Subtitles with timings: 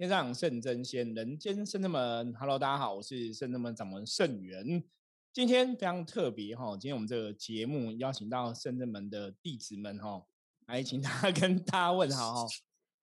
[0.00, 2.32] 天上圣真仙，人间圣真门。
[2.32, 4.82] Hello，大家好，我是圣真门掌门圣元。
[5.30, 10.24] 今天非常特别哈，今天我们这个节目邀请到圣真门的弟子们哈，
[10.68, 12.46] 来请大家 跟大家问好哈。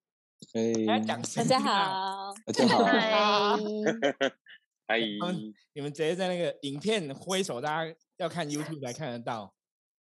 [0.57, 0.73] 哎，
[1.05, 3.57] 大家好，大家好，
[4.87, 4.99] 嗨，
[5.73, 9.53] 你们直接在那个影片挥手，大家要看 YouTube 才看得到。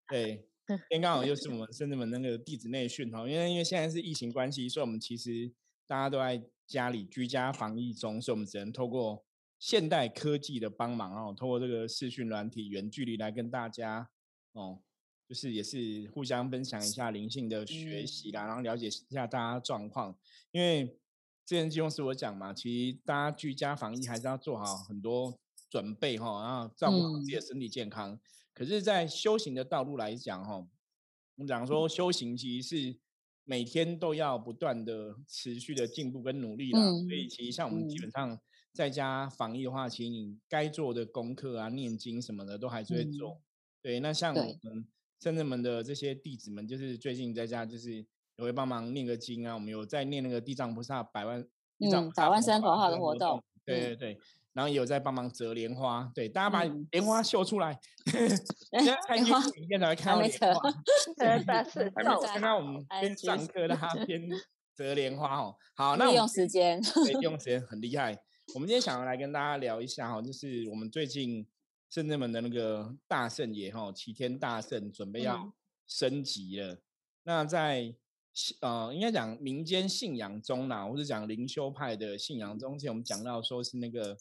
[0.07, 5.51] 对，今天刚好又是我们圣真门那个弟子内训哈，因为因为现在是疫情关系，所以我们其实
[5.89, 6.41] 大家都在。
[6.67, 9.25] 家里居家防疫中，所以我们只能透过
[9.59, 14.09] 现代科技的帮忙哦，透过这个视讯软体远距离来跟大家
[14.53, 14.81] 哦，
[15.29, 20.17] 就是也是互相分享一下灵性的学习啦，然后了解一下大家状况。
[20.53, 20.87] 因为
[21.45, 28.19] 之前金融师我讲嘛，其实大家居家防疫还是要做好很多准备哈，然后照顾好自己的身体健康。
[28.55, 30.69] 可是，在修行的道路来讲哈，我
[31.37, 33.04] 们讲说修行其实是。
[33.45, 38.39] 每天都要不断的持续的进步跟努力啦，所以其实像我们基本上
[38.73, 43.41] 在家防疫的话，其实你该做的功课啊、念经什么的都还是会做。
[43.83, 44.87] 对，那像我们
[45.21, 48.07] 圣人们的这些弟子们，就是最近在家就是也
[48.39, 51.47] 会帮忙念个经啊，我们有在念那个地藏菩萨百万
[51.79, 53.43] 地藏百万声口号的活动。
[53.65, 54.19] 对对对。
[54.55, 60.71] 然后也有在帮忙折莲花，对，大家把莲花秀出来， 现在看 YouTube 影片才会看到莲花。
[61.17, 64.23] 大 是刚刚我们边上课啦，边
[64.77, 65.57] 折莲花哦。
[65.75, 68.17] 好，那利用时间，利用时间很厉害。
[68.55, 71.45] 我们今天想要来跟大家聊一下哈，就是我们最近
[71.91, 75.53] 圣圳门的那个大圣爷哈，齐天大圣准备要
[75.89, 76.79] 升级了。
[77.25, 77.93] 那在
[78.61, 84.17] 呃，应该讲民间信仰中啦，或者讲灵修派的信仰中，之前我们讲到说是那个。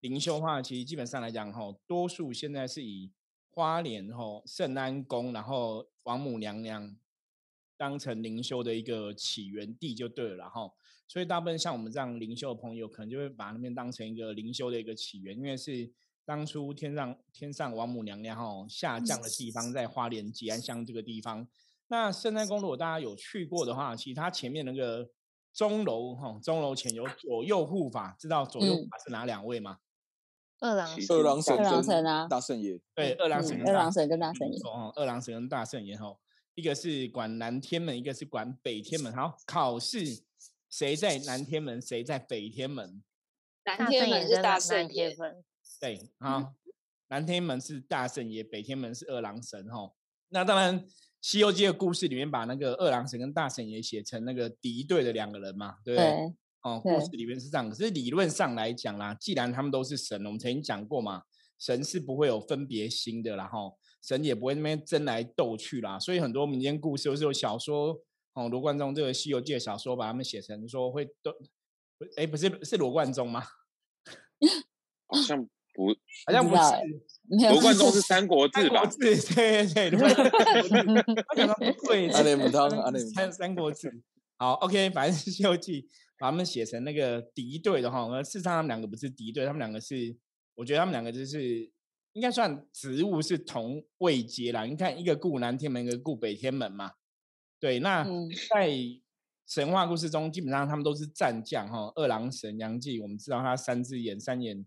[0.00, 3.12] 灵修的话其实基本上来讲，哈，多数现在是以
[3.50, 6.96] 花莲哈圣安宫，然后王母娘娘
[7.76, 10.70] 当成灵修的一个起源地就对了，哈。
[11.06, 15.92] 所以大部分像我们这样灵修的朋友，可能就会把那边当成一个灵修的一个起源，因为是
[16.24, 21.46] 当初天上天上王母娘娘哈下降的地方，在花莲吉安乡这个地方。
[21.88, 25.10] 那圣安宫如果大家有去过的话，其实它前面那个
[25.52, 29.78] 钟楼哈，钟楼前有左右护法，知道左右护法是哪两位吗？
[30.60, 32.78] 二郎二郎神、二郎神啊，大圣爷。
[32.94, 34.58] 对，二郎神、二郎神跟大圣爷。
[34.64, 36.14] 哦，二郎神跟大圣爷哈，
[36.54, 39.12] 一个是管南天门，一个是管北天门。
[39.14, 40.22] 好，考试
[40.68, 43.02] 谁在南天门，谁在北天门？
[43.64, 45.16] 南天门是大圣爷。
[45.80, 46.52] 对，好，
[47.08, 49.92] 南天门是大圣爷，北天门是二郎神哈。
[50.28, 50.78] 那当然，
[51.22, 56.34] 《西游记》的故事里面把那个二郎神跟大圣爷写成那个敌对的两个人嘛，对不对？
[56.62, 61.22] 哦，故事里面是这样，可是理论上来讲啦，既然他们都是神，我们曾经讲过嘛，
[61.58, 63.58] 神是不会有分别心的啦，哈，
[64.02, 67.98] 神也不会那边争来斗去啦，所以很多民间故事或是有小说，
[68.34, 71.34] 哦，罗贯中这个《西游记》的小说，把他们写成说会斗，
[72.16, 73.42] 哎，不是是罗贯中吗？
[75.08, 75.42] 好像
[75.74, 75.88] 不，
[76.26, 76.62] 好像不是，
[77.50, 78.84] 罗贯中是《三国志》吧？
[79.00, 79.90] 对对对，
[81.26, 84.02] 他讲的不对，阿内姆汤，阿内姆三三国志。
[84.36, 85.82] 好，OK，反正是《西游记》。
[86.20, 90.14] 把他们写成那个敌对的哈，而事实上他们两个不是敌对，他们两个是，
[90.54, 91.72] 我觉得他们两个就是
[92.12, 94.66] 应该算职务是同位阶啦。
[94.66, 96.92] 你看，一个顾南天门，一个顾北天门嘛。
[97.58, 98.04] 对，那
[98.50, 98.70] 在
[99.48, 101.90] 神话故事中，基本上他们都是战将哈。
[101.94, 104.66] 二郎神杨继，我们知道他三只眼三眼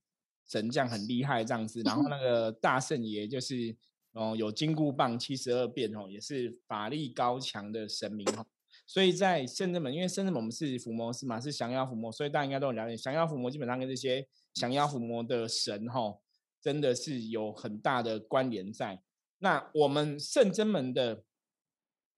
[0.49, 1.83] 神将很厉害这样子。
[1.83, 3.75] 然后那个大圣爷就是
[4.13, 8.43] 哦，有金箍棒七十二变哦，也是法力高强的神明哈。
[8.85, 12.95] 所以在圣人门，因为圣人门我们是伏魔师嘛，是降妖伏魔，所以大家应该都很了解。
[12.97, 16.19] 降妖伏魔基本上跟这些降妖伏魔的神哈，
[16.61, 19.01] 真的是有很大的关联在。
[19.39, 21.23] 那我们圣真门的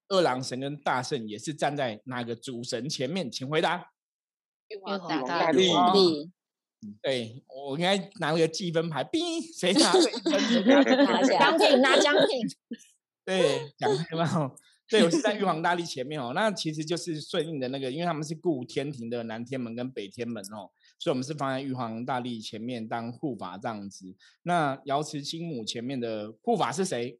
[0.10, 3.32] 二郎神跟大圣也是站在哪个主神前面？
[3.32, 3.92] 请回答。
[4.68, 5.72] 玉皇大帝。
[7.02, 10.14] 对，我应该拿了个积分牌，哔，谁拿了一
[10.62, 11.06] 分？
[11.06, 12.48] 拿奖品，拿奖品。
[13.26, 14.52] 对，奖品嘛。
[14.88, 24.16] 对，我是在玉 皇大帝前面哦，那其实就是顺应的那个，因为他们是顾天庭的南天门跟北天门哦，所以我们是放在玉皇大帝前面当护法这样子。
[24.44, 27.20] 那瑶池金母前面的护法是谁？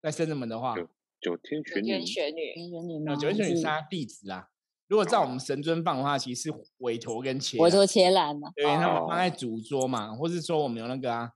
[0.00, 0.74] 在圣人门的话，
[1.20, 1.86] 九天玄女。
[1.86, 4.48] 九天玄女，九天玄女是他弟子啊。
[4.88, 7.58] 如果照我们神尊放的话，其实是韦陀跟伽。
[7.58, 11.32] 韦陀伽蓝嘛，对，他们放在主桌嘛，或是说我们有那个啊，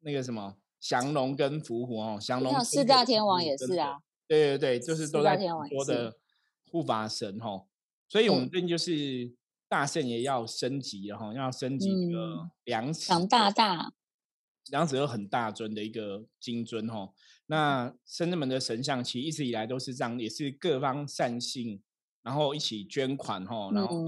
[0.00, 3.98] 那个什么降龙跟伏虎哦，降龙四大天王也是啊。
[4.26, 6.16] 对对对，就是都在说的
[6.70, 7.66] 护法神哈，
[8.08, 9.32] 所以我们最近就是
[9.68, 13.92] 大圣也要升级了哈，要升级一个两尺大大，
[14.70, 17.12] 两尺又很大尊的一个金尊哈。
[17.46, 21.82] 那圣人们的神像其实一直以来都是这样，也是各方善信，
[22.22, 24.04] 然后一起捐款哈，然后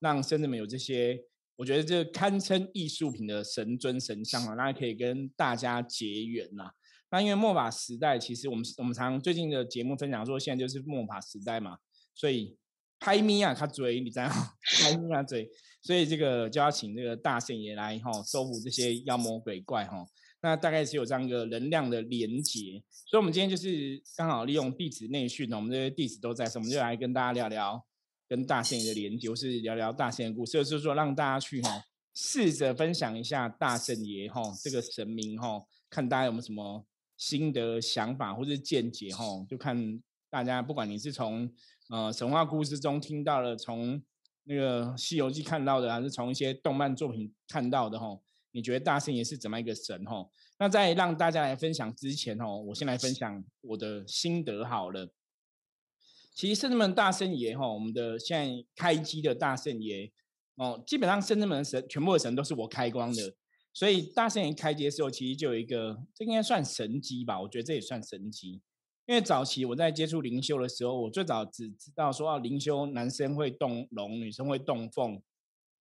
[0.00, 1.24] 让生人们有这些，
[1.54, 6.72] 我觉得这堪称艺术品的神尊神像啊，那可以跟大家结缘呐。
[7.12, 11.76] 那因为末法时代，其实我们我们常最近的节目分享说，现在就是末法时代嘛，
[12.14, 12.56] 所以
[12.98, 14.26] 拍咪啊，他追你知道，
[14.80, 15.46] 拍咪啊追，
[15.82, 20.06] 所以这个就要请这个大圣爷来哈，收服这些妖魔鬼怪哈。
[20.40, 27.84] 那大概是有这样一个能量的连接，所以我们今天就是刚好利用弟子内训，我们这些弟子都在，所以我们就来跟大家聊聊
[28.26, 36.86] 跟大圣爷的连接，或是聊聊大圣的故事，就是说让大家去哈试着分享一下大圣爷哈这个神明哈，看大家有没有什么。
[37.22, 41.48] 新的想法或者见解，哈，就看大家，不管你是从
[41.88, 44.02] 呃神话故事中听到了，从
[44.42, 48.18] 那个《西游记》看到的，还是从一些动漫作品看到的，哈，
[48.50, 50.28] 你觉得大圣爷是怎么一个神，哈？
[50.58, 55.08] 那在让大家来分享之前，哦，我先来分享我的心得好了。
[56.34, 60.10] 其实圣人大圣爷，哈，我们的现在开机的大圣爷，
[60.56, 63.36] 哦，基本上圣人们神，全部的神都是我开光的。
[63.74, 67.40] 所以大圣爷开机的时候，其实就有一个，这应该算神机吧？
[67.40, 68.60] 我觉得这也算神机，
[69.06, 75.22] 因为早期我在接触灵修的时候，我最早只知道说，哦，灵修男生会动龙，女生会动凤，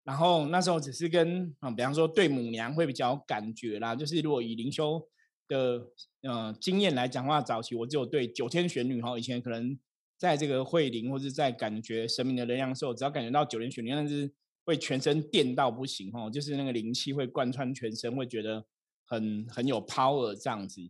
[0.06, 3.94] 然后那时候只是跟啊，比方说对母娘会比较感觉啦。
[3.94, 5.06] 就是如果以灵修
[5.50, 5.86] 的
[6.22, 9.78] 呃经验来讲话，早期我只有对九天玄女哈，以前可能
[10.18, 14.32] 在这个会灵或者在感觉神明的能量的时候，只要感觉到九天玄女，但是。
[14.72, 18.66] 会全身电到不行哦，就是那个灵气会贯穿全身，会觉得
[19.06, 20.90] 很很有 power 这样子。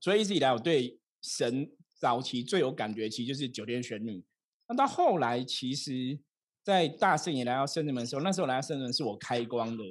[0.00, 4.24] 所以一直以来，我对神早期最有感觉，其实就是九天玄女。
[4.68, 6.18] 那到后来，其实，
[6.64, 9.84] 在大圣爷来到圣人门的时候，那时候来到圣人是我开光的。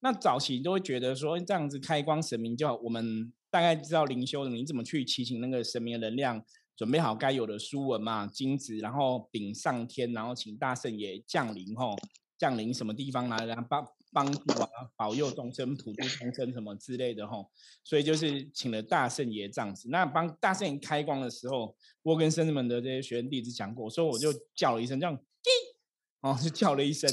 [0.00, 6.42] 那早期都会觉得说，这样子开光神明，就好我们大概知道灵修的，你怎么去祈请那个神明的能量，
[6.74, 11.94] 准备好该有的书文嘛、金子，然后禀上天，然后请大圣爷降临吼。
[12.40, 17.50] 降临什么地方来，然后帮帮助啊，保佑众生、普度众生什么之类的吼，
[17.84, 19.90] 所以就是请了大圣爷这样子。
[19.90, 25.50] 那帮大圣爷开光的时候，我跟圣人们的这些学员弟子讲过，所以我就叫了一声这样滴，
[26.22, 27.10] 哦，就叫了一声。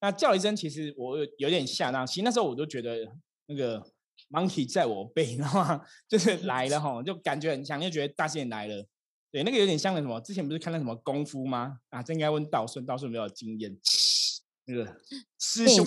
[0.00, 2.04] 那叫了一声，其实我有点吓到。
[2.04, 3.10] 其实那时候我都觉得
[3.46, 3.82] 那个
[4.30, 5.64] monkey 在我背，然后
[6.06, 8.86] 就是来了哈，就感觉很强，就觉得大圣爷来了。
[9.30, 11.80] 对，那个有点像那什么，之前不是看那什么功夫吗？
[11.88, 13.76] 啊，这应该问道顺，道顺没有经验。
[14.68, 15.00] 那个
[15.38, 15.84] 师兄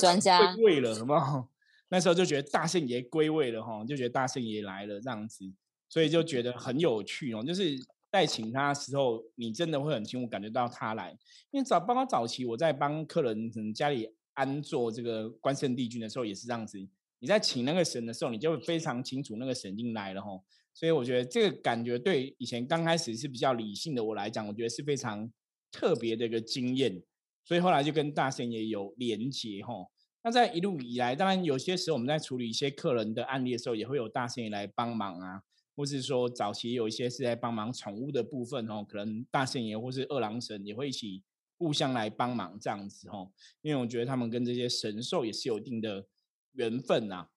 [0.57, 1.48] 归位了，好不好？
[1.89, 5.45] 那时候就觉得大圣爷归位了哈，就觉得大圣爷来了这样子，
[5.88, 7.44] 所以就觉得很有趣哦。
[7.44, 7.78] 就是
[8.10, 11.12] 在请他的时候，你真的会很清楚感觉到他来。
[11.51, 16.80] 因为早包括早期我在帮客人家里安坐这个关圣帝君的时候，也是这样子。
[17.19, 20.30] 你在请那个神的时候，你就会非常清楚那个神已经来了哈。
[20.74, 25.30] 所以我觉得这个感觉对以前刚开始是比较理性的我来讲，我觉得是非常
[25.69, 27.04] 特别的一个经验。
[27.43, 29.91] 所以后来就跟大圣爷有连结吼。
[30.23, 35.41] 那在一路以来，当然有些时候我们在处理一些客人的案例的时候，也会有大圣爷来帮忙啊，
[35.75, 41.23] 或是说早期有一些是在帮忙宠物的部分哦，可能大圣爷或是二郎神也会一起
[41.57, 43.27] 互相来帮忙这样子哈。
[43.61, 46.05] 因为我觉得他们跟这些神兽也是有一定的
[46.51, 47.29] 缘分呐。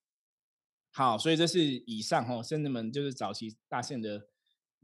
[0.93, 4.29] 好，所以这是以上哈，圣人们就是早期大圣的。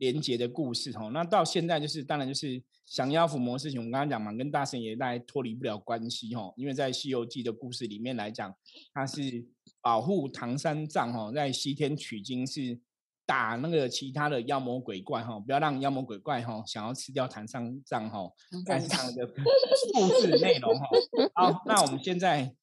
[0.01, 8.53] 连接的故事哦，那到现在就是当然就是降妖伏魔事情，我们刚刚讲嘛，跟大圣爷大概脱离不了关系哦，因为在《西游记》的故事里面来讲，
[8.95, 9.47] 他是
[9.83, 12.81] 保护唐三藏哈，在西天取经是
[13.27, 20.89] 打那个其他的妖魔鬼怪哈，不要让妖魔鬼怪哈想要吃掉唐三藏哈，是这样的故事内容哈。
[21.35, 22.55] 好，那我们现在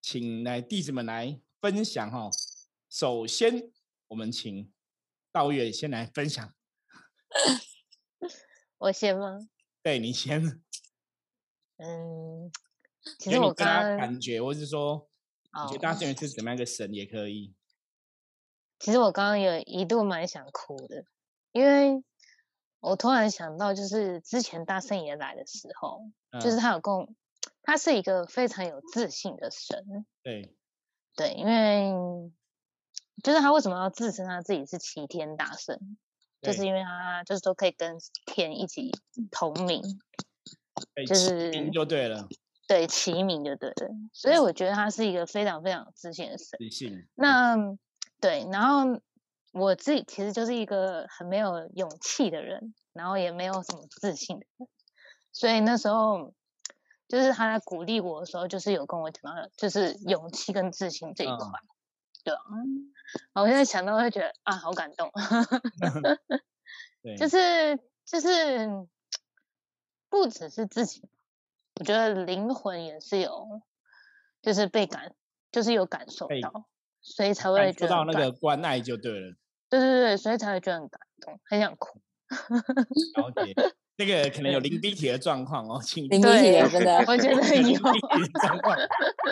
[0.00, 2.30] 请来弟子们来分享哈，
[2.88, 3.70] 首先
[4.08, 4.72] 我们请
[5.30, 6.50] 道月先来分享。
[8.78, 9.38] 我先吗？
[9.82, 10.42] 对你先。
[11.78, 12.50] 嗯，
[13.18, 15.08] 其实我刚刚感觉，或是说，
[15.64, 17.54] 你觉得大圣爷是怎么样一个神也可以。
[18.78, 21.04] 其实我刚刚有一度蛮想哭的，
[21.52, 22.02] 因为
[22.80, 27.16] 我突然想到，就是之前大圣爷来的时候，就是他有跟，
[27.62, 30.06] 他是一个非常有自信的神。
[30.22, 30.54] 对。
[31.14, 32.30] 对，因为
[33.24, 35.96] 就是他为什么要自称他自己是齐天大圣？
[36.42, 38.92] 就是因为他就是都可以跟天一起
[39.30, 39.82] 同名，
[41.06, 42.28] 就是就对了，
[42.68, 43.88] 对齐名就对了。
[44.12, 46.58] 所以我觉得他是一个非常非常自信的神。
[46.58, 47.08] 自信。
[47.14, 47.56] 那
[48.20, 49.00] 对，然后
[49.52, 54.68] 我自己其实就是一个很没有勇气的人，然后也没有什么自信的人。
[55.32, 56.32] 所以那时候
[57.08, 61.36] 就是他在鼓励我的时候，就是有跟我讲到，就是勇气跟自信这一块。
[62.22, 62.40] 对啊。
[63.34, 65.10] 我现在想到会觉得啊，好感动，
[67.18, 68.68] 就是就 是
[70.08, 71.08] 不只是自己，
[71.78, 73.62] 我觉得灵魂也是有，
[74.42, 75.14] 就是被感，
[75.52, 76.66] 就是有感受到，
[77.00, 79.36] 所以才会觉得很感那个关爱就对了。
[79.68, 82.00] 对对对，所以才会觉得很感动，很想哭。
[82.28, 83.54] 了解，
[83.98, 88.76] 那个可能有淋鼻涕的状况哦，请淋鼻涕对的真的我觉得淋有状况，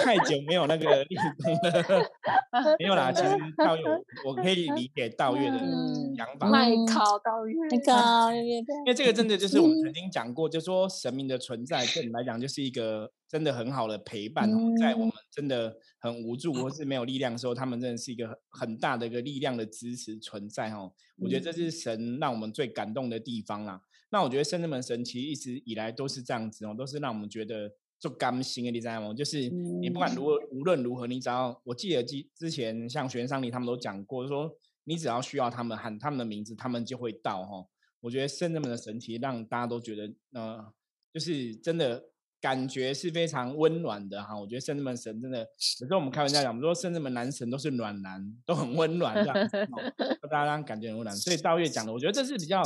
[0.03, 3.13] 太久没有那个运动了，没有啦。
[3.13, 3.83] 其实道月，
[4.27, 7.93] 我可以理解道月的嗯想法，麦嗯考到月那个
[8.35, 20.91] 月亮因为这个真的就是我们曾经讲过，就说神明的存在对你来讲就是一个真的很好的陪伴哦，在我们真的很无助或是没有力量的时候，他们真的是一个很很大的一个力量的支持存在哦。
[21.23, 23.81] 我觉得这是神让我们最感动的地方啦。
[24.15, 27.69] 那我觉得圣人门神其实一直以来都是这样子哦，都是让我们觉得
[27.99, 29.13] 就甘心的，你知道吗？
[29.13, 37.67] 就是你不管如何无论如何，你只要我记得之之前像学员上里他们都讲过，说你只要需要他们喊他们的名字，他们就会到哈。
[38.03, 40.65] 我觉得圣人们的神奇让大家都觉得呃，
[41.13, 42.05] 就是真的
[42.45, 44.39] 感觉是非常温暖的哈。
[44.39, 45.39] 我觉得圣人们神真的，
[45.81, 49.35] 有时候我们开玩笑讲，我们说圣人们男神都是暖男，都很温暖这样
[50.31, 51.17] 大家让感觉很温暖。
[51.17, 52.63] 所以道月讲的，我觉得这是比较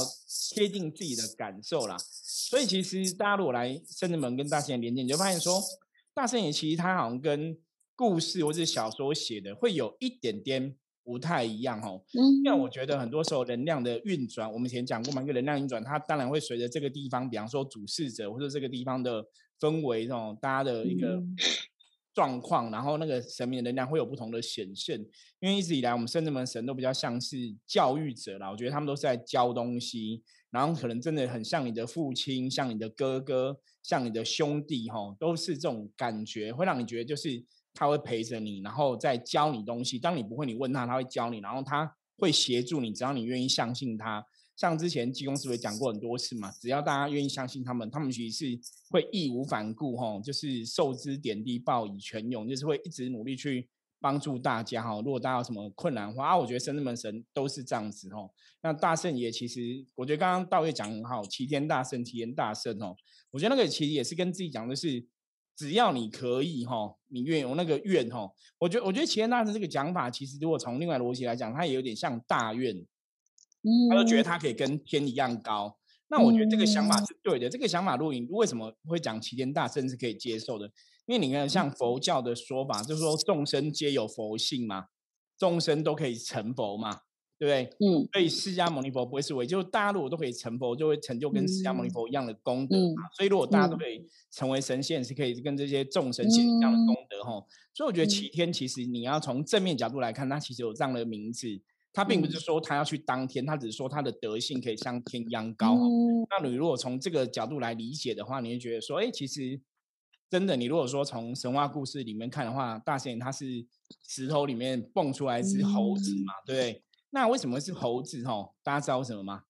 [0.52, 1.96] 贴近自己的感受啦。
[2.00, 5.62] 所以其实大家如果来圣人门跟大圣爷连接，你就发现说，
[6.12, 7.56] 大圣爷其实他好像跟
[7.94, 12.02] 故事或者小说写的会有一点点不太一样哦。
[12.44, 19.24] 因为我觉得很多时候能量的运转，我们以前讲过嘛，一个能量运转，它当然会随着这个地方，比方说主事者或者这个地方的
[19.60, 21.22] 氛围，这种大家的一个
[22.14, 24.98] 状况，然后那个神明的能量会有不同的显现。
[25.38, 39.96] 因为一直以来，我们圣人门神都比较像是教育者啦，我觉得他们都是在教东西，然后可能真的很像你的父亲，像你的哥哥，像你的兄弟，哈，都是这种感觉，会让你觉得就是他会陪着你，然后再教你东西。
[39.98, 44.24] 当你不会，你问他，他会教你，然后他会协助你，只要你愿意相信他。
[44.58, 48.60] 像之前济公师傅也讲过很多次嘛，只要大家愿意相信他们，他们其实是
[48.90, 53.68] 会义无反顾，哈，就是受之点滴，报以泉涌，就是会一直努力去
[54.00, 54.96] 帮助大家，哈。
[54.96, 58.28] 如果大家有什么困难的话，啊，我觉得神门神都是这样子，哈。
[58.60, 62.96] 那大圣爷其实，我觉得刚刚道月讲很好，齐天大圣，齐天大圣，哦，
[63.30, 65.06] 我觉得那个其实也是跟自己讲的是，
[65.54, 72.84] 只要你可以，哈，你愿有那个愿，哈，我觉得我觉得齐天大圣这个讲法，其实如果从另外逻辑来讲，它也有点像大愿。
[73.90, 75.76] 他就觉得他可以跟天一样高。
[76.10, 77.50] 那我觉得这个想法是对的。
[77.50, 80.70] 这个想法，如果你为什么会讲齐天大圣是可以接受的？
[81.04, 84.86] 因为你看，像佛教的说法，就是说众生皆有佛性嘛，
[85.36, 87.00] 众生都可以成佛嘛，
[87.38, 87.86] 对不对？
[87.86, 88.08] 嗯。
[88.10, 93.02] 所以释迦牟尼佛不会是唯，就是大家如果都可以成佛，就会成就跟释迦牟尼佛一样的功德嘛。
[93.14, 97.44] 所以如果大家都可以成为神仙，是可以跟这些众神仙一样的功德哈。
[97.74, 101.60] 所以我觉得齐天其实你要从正面角度来看，它其实有这样的名字。
[101.92, 105.76] 他并不是说他要去当天，他只是说他的德性可以像天一样高。
[106.30, 109.60] 那你如果从这个角度来理解的话，你会觉得说，哎，其实
[110.30, 113.66] 真的，你如果说从神话故事里面看的话，大仙他是
[114.06, 116.84] 石头里面蹦出来一只猴子嘛，对不对？
[117.10, 118.22] 那为什么是猴子？
[118.26, 119.44] 哦，大家知道为什么吗？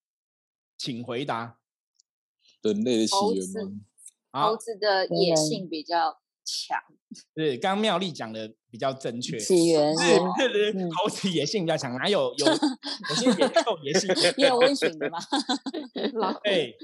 [0.79, 1.59] 请回答。
[2.63, 3.69] 人类的起源
[4.31, 4.47] 吗？
[4.47, 6.79] 猴子的野性比较强。
[7.35, 9.39] 对，刚刚妙丽讲的比较正确。
[9.39, 12.47] 起源是是猴子野性比较强，哪有有
[13.11, 15.19] 有些野兽野性也有温驯的嘛？
[16.45, 16.77] 对，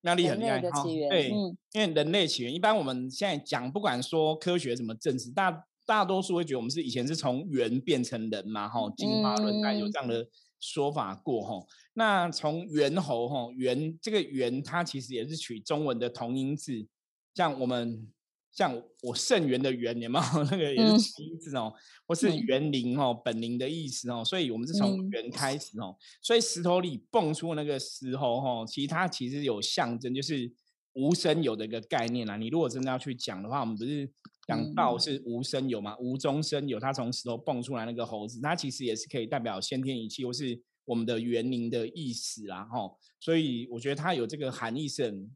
[0.00, 0.82] 妙丽很厉害哈。
[0.82, 10.26] 对，嗯，因为人类起源，一般我们现在讲，不管说科学什么证实，大大多数会觉得我们是以前是从猿变成人嘛，哈，进化论带有这样的
[10.58, 11.66] 说法过哈。
[11.94, 16.86] 那从猿猴哈，猿这个猿它其实也是取中文的同音字，
[17.34, 18.08] 像我们。
[18.52, 21.72] 像我圣元的元，有没有 那个也是同音字哦？
[22.06, 24.24] 或是园林哦，本灵的意思哦。
[24.24, 25.96] 所以我们是从元开始哦。
[26.20, 30.52] 所以石头里蹦出那个石猴哦，其实它其实有象征，就是
[30.94, 32.36] 无生有的一个概念啦。
[32.36, 34.10] 你如果真的要去讲的话，我们不是
[34.48, 35.96] 讲道是无生有嘛？
[35.98, 42.64] 无中生有，它从石头蹦出来那个猴子，它其实也是可以代表先天一气，或是我们的园林的意思啦。
[42.64, 42.90] 哈，
[43.20, 45.30] 所以我觉得它有这个含义是很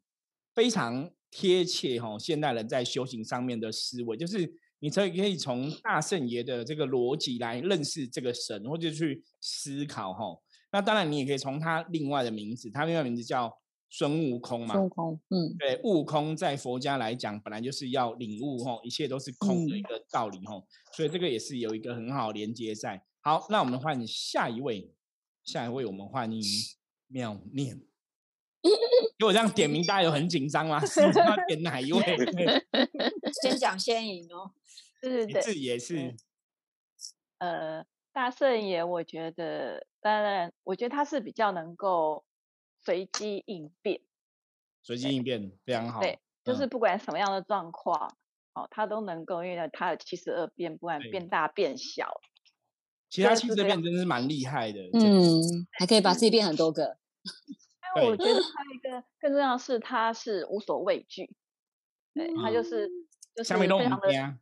[0.53, 1.09] 非常。
[1.37, 4.49] 贴切哈，现代人在修行上面的思维，就是
[4.79, 10.41] 你可以可以从大圣爷的这个逻辑来认识这个神，或者去思考哈。
[10.71, 13.53] 那当然，你也可以从他另外的名字，他另外名字叫
[13.91, 14.75] 孙悟空嘛。
[14.75, 20.63] 孙悟空，嗯，对，悟空在佛家来讲，本来就是要领悟哈，一切都是空的一个道理哈。
[20.93, 23.03] 所以这个也是有一个很好连接在。
[23.23, 24.89] 好，那我们换下一位，
[25.43, 26.41] 下一位我们欢迎
[27.09, 27.81] 妙念。
[29.19, 30.85] 给我这样点名，大家有很紧张吗？
[30.85, 32.01] 是 要点哪一位？
[33.43, 34.53] 先讲先赢哦。
[35.01, 36.15] 对对对，也是。
[37.39, 42.25] 呃，大圣爷，我觉得，当然，我觉得他是比较能够
[42.83, 44.01] 随机应变。
[44.83, 46.01] 随机应变非常好。
[46.01, 48.17] 对，就是嗯不管什么样的状况，
[48.55, 52.21] 哦，他都能够，因为他有七十二变，不管对变大变小，
[53.11, 56.97] 其实他七十二变真的是蛮厉害的嗯，还可以把自己变很多个。
[57.95, 61.31] 但我觉得还有一个更重要的是，他是无所畏惧，
[62.15, 62.91] 对他就嗯是
[63.37, 64.39] 就是非常的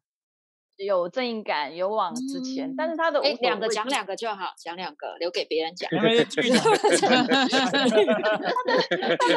[0.76, 5.88] 有正义感，勇往直前，但是他的无哎，两个讲两个就好，讲两个留给别人讲。
[5.90, 6.42] 他的他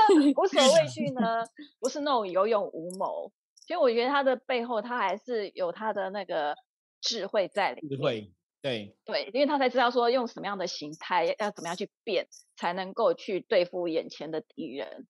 [0.08, 1.44] 的无所畏惧呢，
[1.80, 3.32] 不是那种有勇无谋，
[3.68, 6.56] 其实我觉得他的背后，他还是有他的那个
[7.02, 7.90] 智慧在里面。
[7.98, 8.32] 智慧，
[8.66, 15.06] 对，对，因为他才知道说用什么样的形态，要怎么样去变，才能够去对付眼前的敌人。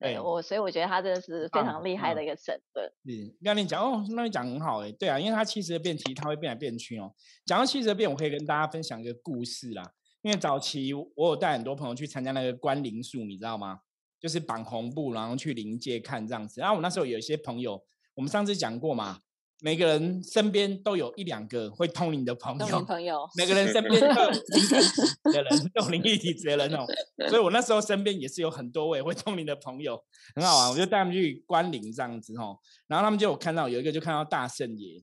[0.00, 2.84] 对对我，所以我觉得他真的是非常厉害嗯的一个神盾。
[3.06, 7.14] 是，那你讲哦，那你讲很好哎，对啊，因为他七十变，其实他会变来变去哦。
[7.46, 9.92] 讲到七十变，我可以跟大家分享一个故事啦。
[10.22, 13.78] 因为早期我有带很多朋友去参加那个观灵术，你知道吗？
[14.18, 16.60] 就是绑红布，然后去灵界看这样子。
[16.60, 17.80] 然后我那时候有一些朋友，
[18.16, 19.20] 我们上次讲过嘛，
[19.62, 26.86] 每个人身边都有一两个会通灵的朋友，朋友，每个人身边都有灵的人，都有灵异体质的人哦。
[27.28, 30.02] 所以我那时候身边也是有很多位会通灵的朋友，
[30.34, 30.70] 很好玩。
[30.70, 35.02] 我就带他们去观灵这样子哦，然后他们就有看到有一个就看到大圣爷，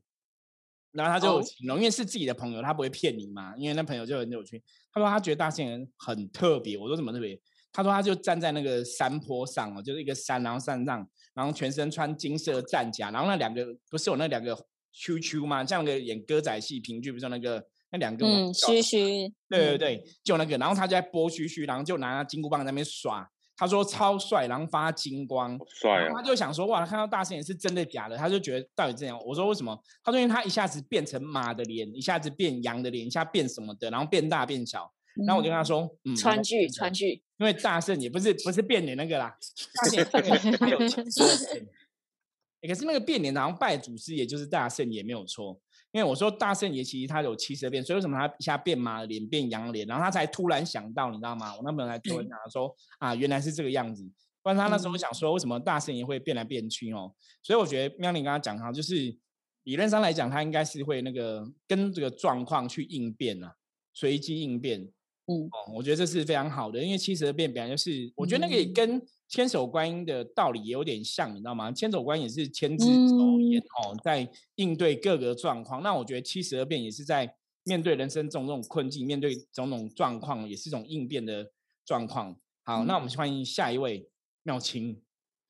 [0.92, 4.64] 然后他就因为是自己的朋友，他不会骗你嘛，因为那朋友就很有趣。
[4.92, 7.40] 他说他觉得大圣爷很特别，我说怎么特别？
[7.71, 14.55] 他说他就站在那个山坡上哦，就是一个山，然后山上，然后全身穿金色战甲，然后那两个不是有那两个
[14.95, 15.63] 啾啾吗？
[15.63, 26.24] 像那个演歌仔戏评剧，不是有那个那两个嗯，叫嘘嘘，嗯，对对对，就那个，然后他就在拨须须，然后就拿金箍棒在那边耍，他说超帅，然后发金光，帅啊他！
[26.24, 29.19] 就想说哇，他看到大圣也是真的假的，他就觉得到底这样。
[29.24, 29.77] 我说为什么？
[30.03, 34.91] 他说因为他一下子变成马的脸，一下子变羊的脸，一下变什么的，然后变大变小。
[35.25, 39.36] 然后我就跟他说，嗯，川剧，川剧，因为大圣也不是不是变脸那个啦，
[39.81, 40.06] 大圣
[42.67, 45.58] 可是那个变脸好像拜祖师爷就是大圣也没有错，
[45.91, 51.56] 因为我说大圣爷其实他有七十二变，所以为什么他一下变马脸变羊的脸，然后他才突然想到，你知道吗？
[51.56, 54.03] 我那朋友才突然想到说啊，原来是这个样子。
[54.41, 57.13] 不然他那时候嗯想说，为什么大圣爷会变来变去哦？
[57.43, 59.15] 所以我觉得喵玲刚刚讲哈，就是
[59.63, 63.56] 理论上来讲，他应该是会那个跟这个状况去应变啊，
[63.93, 64.89] 随机应变。
[65.28, 71.70] 嗯哦，我觉得这是非常好的，因为七十二变本来就是，我觉得那个也嗯跟千手观音的道理也有点像，你知道吗？
[71.72, 75.84] 千手观音也是千只手眼、哦，在应对各个状况。
[75.84, 81.52] 那我觉得七十二变也是在面对人生种种困境，面对种种状况，也是一种应变的
[81.86, 82.34] 状况。
[82.63, 84.10] 好，那我们欢迎下一位
[84.44, 85.02] 妙清。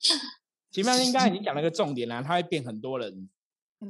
[0.71, 3.29] 前面妙清刚才已经讲了个重点啦、他会变很多人，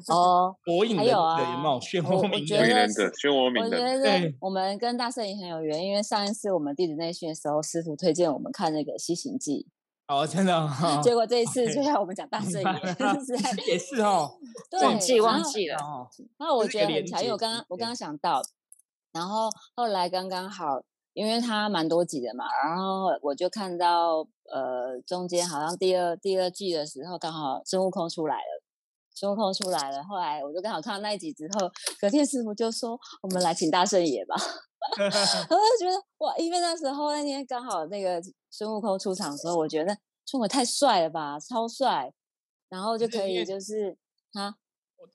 [0.10, 1.69] 哦，火影忍还有者有没有？
[1.71, 9.65] 啊漩我我涡鸣觉得火影忍人，者漩涡我鸣人，觉对得我们跟大圣也很有缘，因为上一次我们弟子内训的时候，师傅推荐我们看那个《西行记
[10.08, 10.69] 哦，真的、哦，》，
[11.04, 12.63] 结果这一次就要我们讲大圣爷，
[13.67, 14.38] 也是哦，
[14.69, 18.41] 对，忘记忘记了哦，那我觉得很巧，因为我刚刚我刚刚想到，
[19.13, 20.82] 然后后来刚刚好，
[21.13, 28.56] 因为他蛮多集的嘛，然后我就看到呃中间好像第二第二季的时候，刚好孙悟空出来了。
[29.17, 31.67] 孙悟空出来了，后来我就刚好看到那一集之后，
[31.99, 34.36] 隔天师傅就说我们来请大圣爷吧，
[34.95, 42.13] 我就觉得哇，因为那时候那天刚好那个孙悟空出场的时候，我觉得孙悟空太帅了吧，超帅，
[42.69, 43.97] 然后就可以就是
[44.34, 44.53] 啊，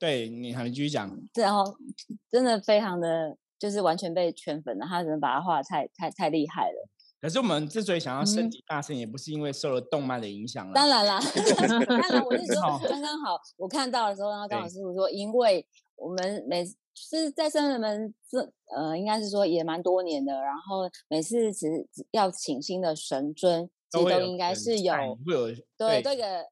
[0.01, 1.17] 对你，好，你继续讲。
[1.35, 1.63] 然后
[2.29, 6.89] 真的非常的就是完全被圈粉了，他真的把他画的太太太厉害了。
[7.23, 10.73] 可是我们之所以想要升嗯级大圣，也不是因为受了动漫的影响了。
[10.75, 11.21] 当然啦，
[11.87, 12.53] 当然我是
[12.89, 18.41] 刚刚好，我看到的时候，然后刚好师傅说，因为我们每是在圣人们这
[18.77, 24.93] 呃，应该是说也蛮多年的，然后每次只只要请新的神尊，其实都应该是有
[25.25, 25.47] 会有
[25.79, 26.47] 对这个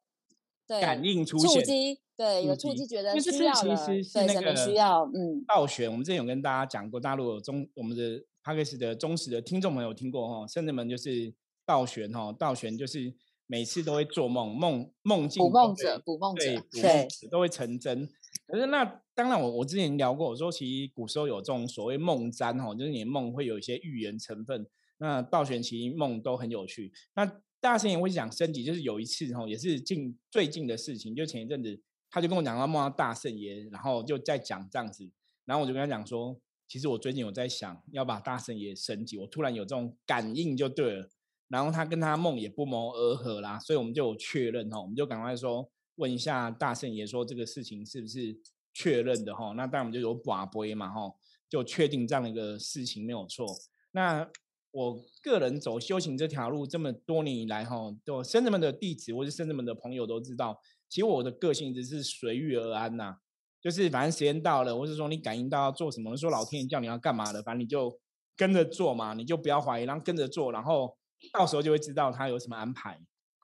[0.68, 1.64] 对感应出触现。
[1.64, 11.34] 机，对有触机，觉得需要了，实是对那个神明需要，嗯，道玄，我们之前有跟大家讲过，大陆有中我们的 p a k 的忠实的听众朋友听过哈，甚至们就是
[11.66, 13.12] 道玄哈，道玄就是
[13.46, 18.08] 每次都会做梦，梦梦境捕梦者，捕梦对，者，对，者都会成真。
[18.46, 24.66] 可是那当然我，我之前聊过，我说其实古时候有这种所谓梦占哈，就是你的梦会有一些预言成分。
[24.98, 26.92] 那道玄其实梦都很有趣。
[27.14, 27.24] 那
[27.60, 35.08] 大圣也会讲升级，就是有一次哈，也是近最近的事情，就前一阵子他就跟我讲他梦到大圣爷，然后就在讲这样子，
[35.44, 36.36] 然后我就跟他讲说，
[36.70, 41.10] 其实我最近有在想要把大圣爷升级，我突然有这种感应就对了。
[41.48, 48.38] 然后他跟他梦也不谋而合啦，所以我们就有确认哈，我们就赶快说问一下大圣爷说这个事情是不是
[48.72, 49.52] 确认的哈？
[49.56, 51.12] 那当然我们就有把杯嘛哈，
[51.48, 53.44] 就确定这样的一个事情没有错。
[53.90, 54.30] 那
[54.70, 63.16] 我个人走修行这条路这么多年以来，哈，都僧人们的弟子或是僧人们的朋友都知道，其实我的个性只是随遇而安呐、
[63.60, 67.98] 就是反正时间到了，或是说你感应到要做什么，说老天爷叫你要干嘛的，反正你就
[68.36, 70.96] 跟着做嘛，你就不要怀疑，然后跟着做，然后
[71.32, 72.98] 到时候就会知道他有什么安排。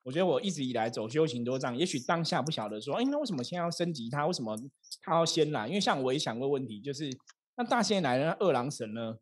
[0.04, 4.26] 我觉得我一直以来走修行都这样，也许当下不晓得说，哎，那为什么现在要升级他？
[4.26, 4.56] 为什么
[5.02, 5.66] 他要先来？
[5.66, 7.10] 因为像我也想过问题，就是
[7.56, 9.16] 那大仙来了，那二郎神呢？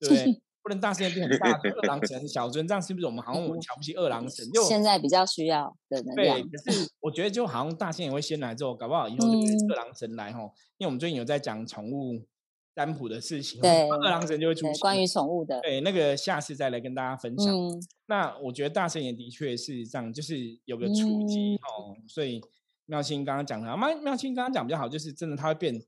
[0.00, 0.42] 对不对？
[0.64, 4.50] 不能大仙变很大，二郎神 小尊，这样是不是我们好像我们瞧不起二郎神？
[4.50, 6.58] 就现在比较需要的能量对，。
[6.58, 12.26] 可是我觉得就好像大仙也会先来之后，搞不好以后就变成嗯二郎神来吼，因为我们最近有在讲宠物
[12.74, 14.72] 占卜的事情，对二郎神就会出现。
[14.72, 17.54] 对关于宠物的，对那个下次再来跟大家分享。
[17.54, 17.70] 嗯，
[18.06, 22.40] 那我觉得大圣也的确是这样，就是有个触及、嗯哦，所以
[22.86, 25.78] 妙清刚刚讲的，妙妙清刚刚讲比较好，就是真的他会变。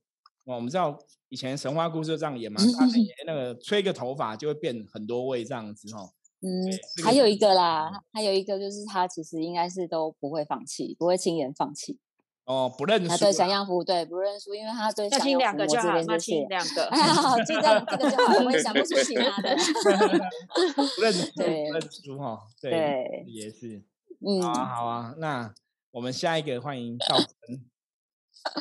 [0.46, 6.10] 哦，我们知道以前神话故事就这样演嘛，大圣爷那个吹个头发就会变很多位这样子哦。
[6.40, 6.70] 嗯
[7.04, 11.98] 还有一个啦，还有一个就是他其实应该是都不会放弃，不会轻言放弃。
[12.44, 16.84] 哦，不认他对输啦降样服对不认输，因为他对那亲降样服两个就好，魔这边这那亲些，两个。
[16.86, 19.56] 哎呀，就这样这个就好，我也想不出其他的。
[20.94, 22.46] 不认输，不对认输哈。
[22.60, 23.82] 对，对，也是。
[24.24, 25.52] 嗯好，啊，好啊，那
[25.90, 27.64] 我们下一个欢迎道神。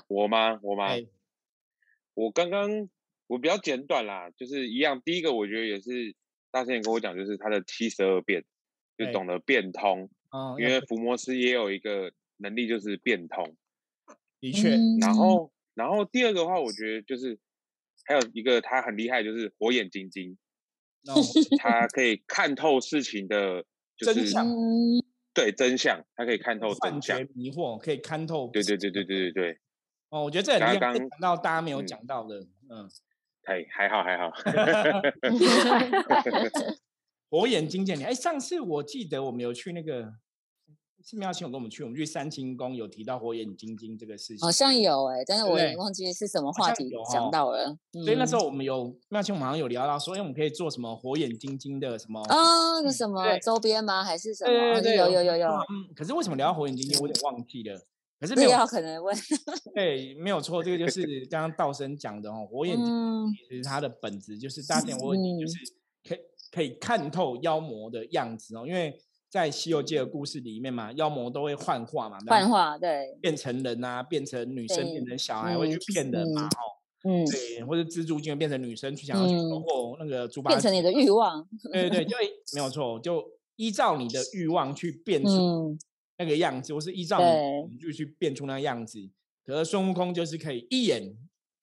[0.08, 0.60] 我吗？
[0.64, 0.88] 我吗？
[2.16, 2.90] 哎，我刚刚
[3.28, 5.02] 我比较简短啦，就是一样。
[5.04, 6.16] 第一个我觉得也是
[6.52, 8.44] 大仙也跟我讲，就是他的七十二变，
[8.98, 10.10] 就懂得变通。
[10.32, 13.56] 哦，因为伏魔师也有一个能力，就是变通。
[14.40, 17.40] 的确，然嗯后，然后第二个话，我觉得就是
[18.06, 20.38] 还有一个他很厉害，就是火眼金睛，
[21.04, 21.14] 那
[21.58, 23.66] 他可以看透事情的，
[23.98, 27.34] 就是真相嗯，对真相，他可以看透幻真相觉。
[27.34, 28.50] 迷惑，可以看透。
[28.52, 29.60] 对对对对对对对，
[30.16, 32.90] 哦，我觉得这很厉害，刚刚到大家没有嗯讲到的，嗯，
[33.44, 34.32] 还还好还好。
[37.30, 38.02] 火眼金睛。
[38.02, 40.14] 哎，上次我记得我们有去那个
[41.04, 47.78] 是妙清有跟我们去，我们去三清宫有提到火眼金睛这个事情好，像有哎，但是我忘记是什么好话题讲到了。
[47.92, 52.22] 所以那时嗯候我们有妙清，我们好像有聊到说，哎，我们可以做什么火眼金睛的什么。
[52.30, 54.02] 哦，那什么周边吗？
[54.02, 54.50] 还是什么？
[54.50, 57.86] 对对对，有有有有，嗯，可是为什么聊到火眼金睛，我有点忘记了。
[58.26, 59.16] 可是没这有要可能问。
[59.74, 65.58] 对，没有错，这个就 是刚刚道生讲的哦，火眼金睛嗯其实它的本质就是大点火眼睛，就嗯是
[66.08, 66.20] 可以
[66.52, 68.66] 可以看透妖魔的样子哦。
[68.68, 68.98] 因为
[69.30, 81.46] 在《西游记》的故事里面嘛，妖魔都会幻化嘛，幻化，对，变成人啊，变成女生，变成小孩，会去嗯骗人嘛，嗯哦，嗯，对，或者蜘蛛精会变成女生去想要去收嗯获那个猪八戒变成你的欲望。
[81.72, 82.16] 对对对， 就
[82.54, 83.24] 没有错，就
[83.58, 85.80] 依照你的欲望去变出嗯，
[86.18, 89.10] 那个样子，或是依照你的对恐惧去变出那样子。
[89.44, 91.16] 可是孙悟空就是可以一眼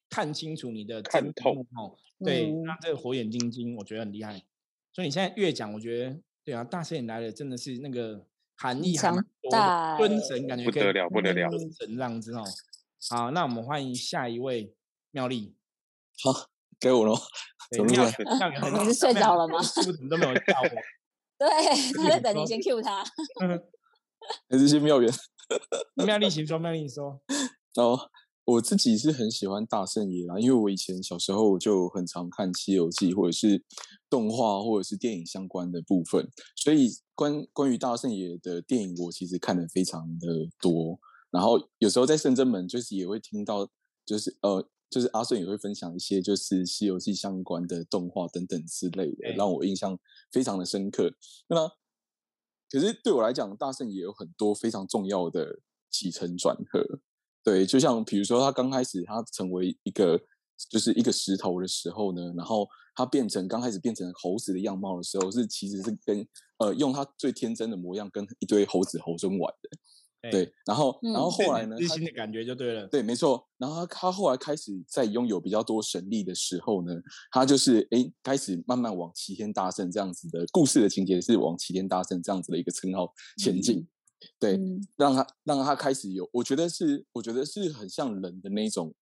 [0.09, 1.97] 看清楚你的真面目哦。
[2.25, 4.43] 对，嗯那这个火眼金睛，我觉得很厉害。
[4.93, 8.25] 所以你现在越讲，我觉得对啊，大圣也来了，真的是那个
[8.57, 12.45] 含义还强蛮多大的，尊欸神感觉不得了不得了尊神这样子哦。
[13.11, 14.73] 好，那我们欢迎下一位
[15.11, 15.57] 妙丽。
[16.23, 17.17] 好，给我喽。
[17.73, 20.69] 怎么了丽妙丽 你是睡着了吗怎么都没有叫我？
[21.39, 21.49] 对，
[21.95, 23.03] 他在等你 先 Q 他。
[24.49, 25.13] 还是些妙缘。
[25.95, 27.21] 妙丽请说，妙丽说。
[27.77, 28.11] 哦，
[28.45, 33.65] 我自己是很喜欢大圣爷啦，因为我以前小时候就很常看《西游记》或者是
[34.11, 40.27] 动画或者是电影相关的部分，所以关关于大圣爷的电影，我其实看的非常的
[40.61, 40.99] 多。
[41.31, 43.67] 然后有时候在圣真门，就是也会听到，
[44.05, 49.99] 就是呃，就是阿顺也会分享一些就是《西游记》相关的动画等等之类的，对让我印象
[50.31, 51.11] 非常的深刻。
[51.49, 51.71] 那
[52.73, 56.83] 可是对我来讲，大圣也有很多非常重要的起承转合。
[57.45, 60.19] 对，就像比如说，他刚开始他成为一个
[60.71, 66.27] 就是一个石头的时候呢，然后他变成刚开始变成猴子的样貌的时候，是其实是跟
[66.59, 69.71] 呃用他最天真的模样跟一堆猴子猴孙玩的。
[70.31, 72.87] 对，然后然后嗯后来呢，知他心的感觉就对了。
[72.87, 73.45] 对，没错。
[73.59, 76.95] 然后他他后来开始在拥有比较多神力的时候呢，
[77.31, 83.87] 他就是哎开始慢慢往齐天大圣这样子的故事的情节是往齐天大圣这样子的一个称号前进。
[84.39, 88.95] 对，嗯让他让他开始有，我觉得是我觉得是很像人的那种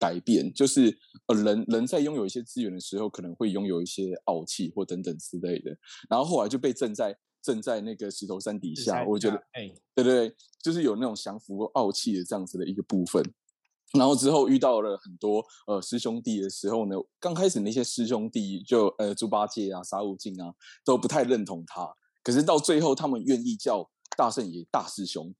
[0.00, 5.70] 改变，就是呃人人在拥有一些资源的时候，可能会拥有一些傲气或等等之类的，
[6.10, 13.22] 然后后来就被正在镇在那个石头山底下，我觉得哎，对对对，就是有那种降服傲气的这样子的一个部分。
[13.92, 20.52] 然后之后遇到了很多呃师兄弟的时候呢，刚开始那些师兄弟就呃猪八戒啊、沙悟净啊
[20.84, 25.32] 都不太认同他，可是到最后他们愿意叫大圣爷大师兄。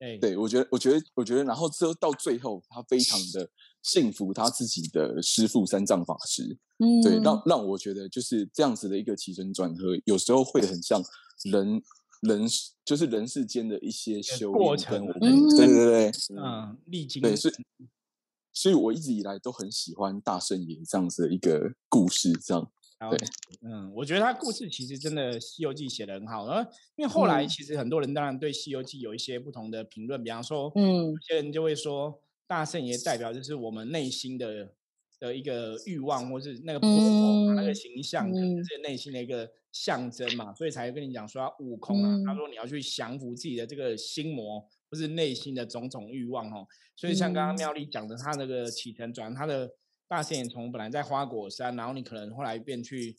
[0.00, 3.48] 哎，对我觉得，我觉得，我觉得，然后之后到最后，他非常的
[3.80, 11.02] 信服他自己的师父三藏法师，嗯，对，让让我觉得就是这样子的一个起承转合，有时候会很像
[11.44, 11.82] 人
[12.22, 12.46] 人
[12.84, 17.54] 就是人世间的一些修过程对对对，嗯，历经对，所以
[18.52, 22.70] 所以我一直以来都很喜欢大圣爷这样子的一个故事，这样。
[23.10, 23.18] 对，
[23.60, 27.48] 嗯，我觉得他故事其实真的《西游记》写的很好，然后因为后来嗯。
[27.48, 31.12] 其实很多人当然对《西游记》有一些不同的评论，比方说，嗯。
[31.12, 34.72] 有些人就会说大圣爷代表就是我们内心的
[35.24, 38.64] 的一个欲望，或是那个婆婆嘛那个嗯形象，可能嗯。
[38.64, 42.36] 是内心的一个象征嘛，所以才会跟你讲说要悟空啊，他嗯。
[42.36, 44.60] 说你要去降服自己的这个心魔
[44.90, 47.58] 或是内心的种种欲望哦，所以像刚刚嗯。
[47.58, 49.70] 妙丽讲的，他那个启程转，他的
[50.06, 53.16] 大圣爷从本来在花果山，然后你可能后来变去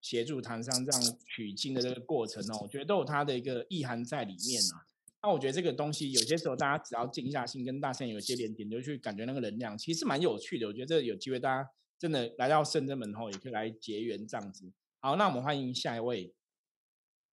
[0.00, 4.84] 协助唐三这样取经的这个过程哦，我觉得都有他的一个意涵在里面啊。
[5.20, 10.68] 那我觉得这个东西有些时候大家只要静下心，跟大圣有一些连点，就去感觉那个能量，其实蛮有趣的。
[10.68, 14.72] 我觉得这有机会大家真的来到圣真门后，也可以来结缘这样子。
[15.00, 16.32] 好，那我们欢迎下一位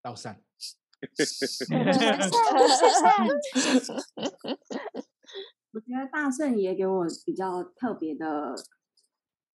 [0.02, 0.42] 道善。
[5.72, 8.56] 我觉得大圣也给我比较特别的，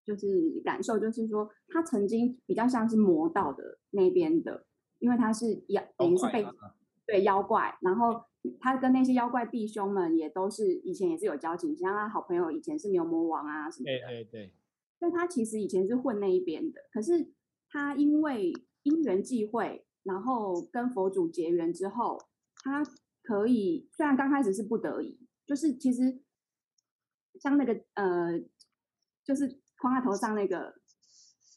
[0.05, 4.65] 就是感受，就是说他曾经比较像是魔道的那边的，
[4.99, 6.45] 因为他是妖，等于是被
[7.11, 8.23] 对妖怪，然后
[8.59, 14.53] 他跟那些妖怪弟兄们也都是以前也是有交情，像他好朋友以前是牛魔王啊什么对的，对对，
[14.99, 17.33] 但他其实以前是混那一边的，可是
[17.69, 22.17] 他因为因缘际会，然后跟佛祖结缘之后，
[22.63, 22.83] 他
[23.21, 26.21] 可以虽然刚开始是不得已，就是其实
[27.39, 28.39] 像那个呃，
[29.23, 30.75] 就是框在头上那个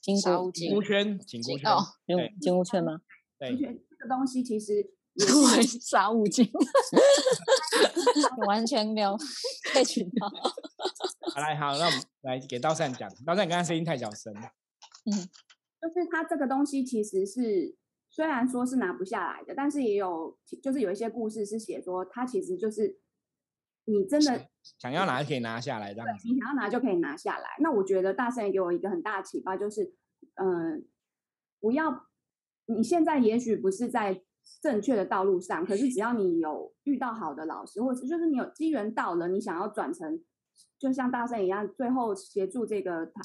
[0.02, 1.70] 金箍金箍圈，金箍圈，
[2.06, 3.00] 金金箍圈吗？
[3.38, 6.50] 对完，全这个东西其实也 我是是沙悟净，
[8.46, 9.16] 完全没有
[9.72, 10.28] catch 到。
[11.32, 14.40] 好来好，那我们来给道善讲，道善你刚刚声音太小声了，
[15.06, 15.12] 嗯
[15.80, 17.76] 就是它这个东西其实是
[18.10, 22.98] 虽然说是拿不下来的，但是也有就是有一些故事是写说它其实就是
[23.84, 24.48] 你真的
[24.78, 26.28] 想要拿就可以拿下来这样子。
[26.28, 27.50] 你想要拿就可以拿下来。
[27.60, 29.94] 那我觉得大圣也给我一个很大的启发，就是
[30.34, 30.78] 嗯、呃
[31.60, 32.06] 不要
[32.66, 34.23] 你现在也许不是在
[34.62, 40.22] 正确的道路上，可是只要你有遇到好的老师，或者是就是你有机缘到了，你想要转成。
[40.78, 43.22] 就像大圣一样，最后协助这个唐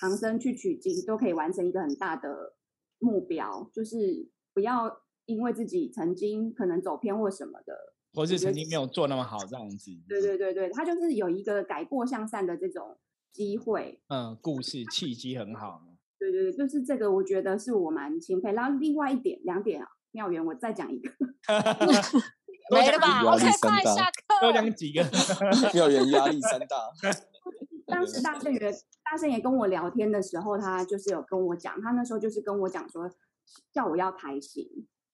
[0.00, 2.54] 唐僧去取经，都可以完成一个很大的
[2.98, 7.74] 目标，就是不要因为自己曾经可能走偏或什么的，
[8.14, 9.90] 或是曾经没有做那么好这样子。
[10.08, 12.98] 对对对对，他就是有一个改过向善的这种
[13.30, 14.00] 机会。
[14.08, 15.82] 嗯，故事契机很好。
[16.18, 18.52] 对对对，就是这个，我觉得是我蛮钦佩。
[18.52, 21.10] 然后另外一点两点啊，妙缘我再讲一个，
[22.70, 24.40] 没了吧压力？OK，山大快下课。
[24.40, 25.02] 多讲几个。
[25.74, 26.76] 妙缘压力山大，
[27.86, 28.58] 当时大圣爷
[29.04, 33.10] 大圣爷跟我聊天的时候，他就是有跟我讲，他那时候就是跟我讲说，
[33.72, 34.66] 叫我要开心。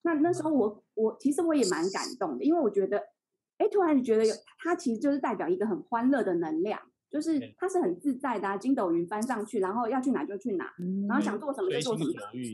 [0.02, 2.98] 那那时候我我其实我也蛮感动的，因为我觉得，
[3.58, 6.80] 哎，突然觉得有他其实就是代表一个很欢乐的能量，
[7.10, 10.72] 就是他是很自在的、啊，筋斗云翻上去，然后要去哪就去哪，
[11.08, 12.12] 然后想做什么就做什么。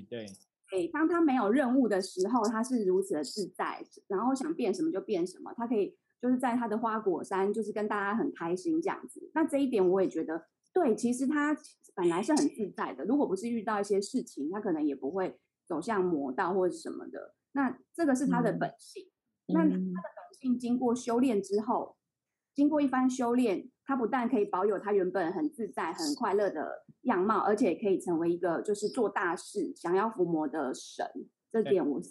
[0.09, 0.27] 对，
[0.75, 9.31] 对，当他没有任务的时候，他是如此的自在，然后想变什么就变什么，他可以就是在他的花果山，就是跟大家很开心这样子。
[9.35, 11.57] 那这一点我也觉得，对，其实他
[11.95, 17.37] 本来是很自在的，如果不是遇到一些事情，他可能也不会走向魔道或者什么的。
[17.53, 19.07] 那这个是他的嗯本性。
[19.47, 21.97] 那他的嗯本性经过修炼之后，
[22.53, 31.07] 经过一番修炼，他不但可以保有他原本很自在、很快乐的样貌，而且可以成为一个就是做大事、想要伏魔的神。
[31.53, 32.11] 这点我是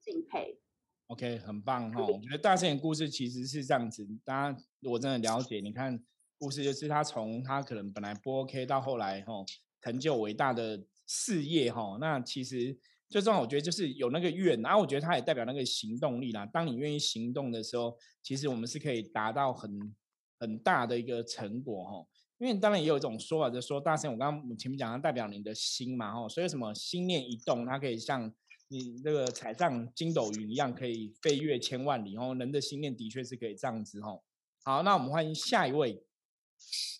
[0.00, 0.60] 敬佩。
[1.06, 6.00] OK，很棒哈、我觉得大圣的故事其实是这样子，大家如果真的了解，你看
[6.38, 9.44] 故事就是他从他可能本来不 OK 到后来哈、
[9.80, 16.46] 成就伟大的事业哈、那其实最重要，我觉得就是有那个愿，然后我觉得他也代表那个行动力啦。
[16.46, 19.92] 当你愿意行动的时候，其实我们是可以达到很
[20.40, 22.06] 很大的一个成果哈、
[22.38, 28.32] 因为当然也有一种说法，就是说大圣，我刚刚前面讲，它代表你的心嘛哈、所以什么心念一动，它可以像
[28.68, 32.34] 你那个踩上筋斗云一样，可以飞越千万里哦。
[32.38, 34.22] 人的心念的确是可以这样子哦。
[34.64, 36.02] 好，那我们欢迎下一位，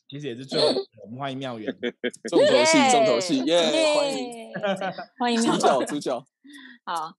[0.08, 0.66] 其实也是最后
[1.04, 1.74] 我们欢迎妙缘。
[2.28, 3.94] 重头戏，重头戏，耶！
[3.94, 4.52] 欢迎
[5.18, 6.26] 欢迎妙主角，主角，
[6.84, 7.14] 好，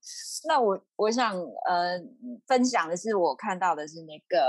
[0.46, 1.34] 那我我想
[1.68, 1.98] 呃
[2.46, 4.38] 分享的是我看到的是那个《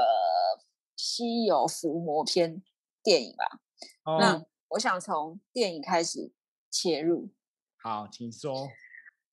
[1.03, 2.55] 西游伏魔篇》
[3.03, 3.59] 电影吧。
[4.05, 6.31] 哦，那我想从电影开始
[6.71, 7.29] 切入。
[7.75, 8.69] 好，请说。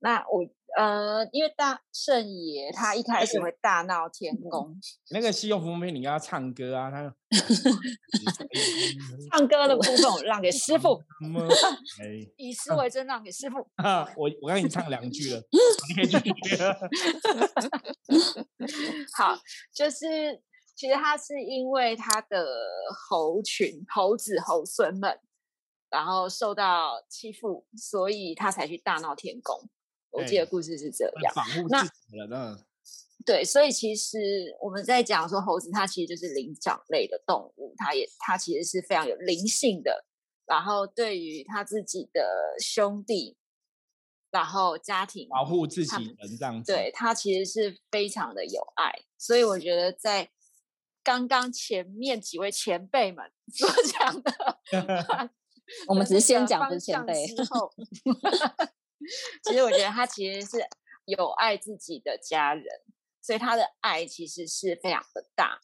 [0.00, 0.44] 那我
[0.76, 4.74] 呃，因为大圣爷他一开始会大闹天宫，
[5.10, 7.14] 那个西游伏魔篇你要唱歌啊，他
[9.30, 11.02] 唱歌的部分我让给师傅，
[12.02, 13.58] 哎，以师为真让给师傅。
[13.82, 16.56] 啊，我我刚你唱两句了，你可以继续。
[19.16, 19.36] 好，
[19.74, 20.40] 就是
[20.80, 22.42] 其实他是因为他的
[22.90, 25.20] 猴群、猴子、猴孙们，
[25.90, 29.68] 然后受到欺负，所以他才去大闹天宫。
[30.08, 31.34] 我记得故事是这样。
[31.34, 32.64] 保护自己了呢。
[33.26, 40.06] 对，所以其实我们在讲说猴子，它其实就是灵长类的动物，它也它其实是非常有灵性的。
[40.46, 43.36] 然后对于他自己的兄弟，
[44.30, 48.90] 然后家庭保护自己人这样子，对他其实是非常的有爱。
[49.18, 50.30] 所以我觉得在
[51.02, 54.60] 刚刚前面几位前辈们 所讲的，
[55.88, 57.14] 我们只是先讲不是前辈。
[59.44, 60.58] 其实我觉得他其实是
[61.06, 62.64] 有爱自己的家人，
[63.22, 65.58] 所以他的爱其实是非常的大。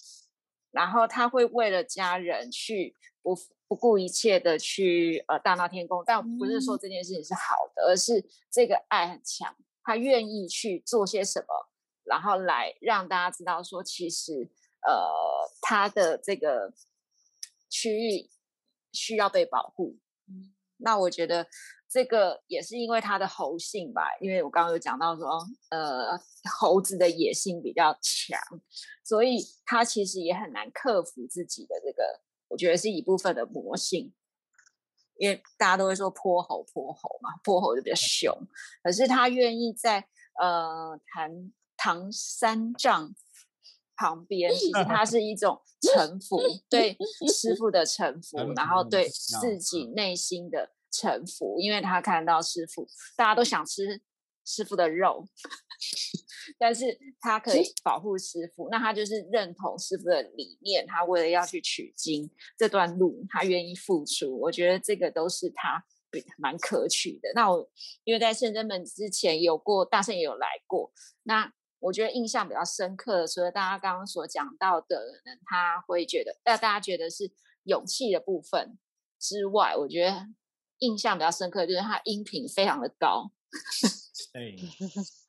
[0.71, 3.35] 然后他会为了家人去不
[3.67, 11.69] 不顾一切的去呃大闹天宫，但不是说这件事情是好的，而是这个爱很强，他愿意去做些什么，
[12.05, 14.51] 然后来让大家知道说，其实
[14.87, 16.73] 呃他的这个
[17.69, 18.31] 区域
[18.93, 19.99] 需要被保护。
[20.79, 21.47] 那我觉得。
[21.89, 26.19] 这个也是因为它的猴性吧，因为我刚刚有讲到说，呃，
[26.59, 28.39] 猴子的野性比较强，
[29.05, 34.13] 所以它其实也很难克服自己的这个，我觉得是一部分的魔性。
[35.17, 38.37] 因为大家都会说泼猴泼猴嘛，泼猴就比较凶，
[38.83, 40.01] 可是他愿意在
[40.41, 43.15] 呃唐唐三藏
[43.97, 46.97] 旁边，其实它是 一种臣服，对
[47.33, 50.71] 师傅的臣服，然后对自己内心的。
[50.89, 54.01] 臣服，因为他看到师傅，大家都想吃
[54.47, 55.27] 师傅的肉，
[56.57, 60.87] 但是他可以保护师傅，那他就是认同师傅的理念。
[60.87, 64.41] 他为了要去取经这段路，他愿意付出。
[64.41, 65.85] 我觉得这个都是他
[66.39, 67.29] 蛮可取的。
[67.35, 67.69] 那我
[68.05, 70.91] 因为在圣真门之前有过大圣也有来过，
[71.25, 71.53] 那
[71.87, 77.33] 我觉得印象比较深刻的，除了大家刚刚所讲到的，可能他会觉得，大大家觉得是
[77.65, 78.79] 勇气的部分
[79.19, 80.29] 之外，我觉得。
[80.81, 83.33] 印象比较深刻就是他音频非常的高，
[84.37, 84.55] 对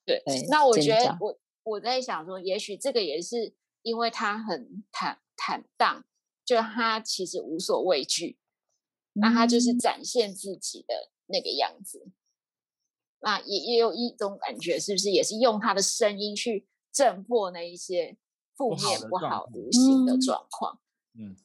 [0.05, 0.45] 对。
[0.49, 6.03] 那我觉得我我在想说，也许这个也是因为他很坦坦荡，
[6.43, 8.37] 就他其实无所畏惧，
[9.13, 12.11] 那他就是展现自己的那个样子。
[13.19, 18.17] 那也也有一种感觉，是不是也是用他的声音去震破那一些
[18.55, 20.79] 负面不好无形的状况？
[21.17, 21.35] 嗯，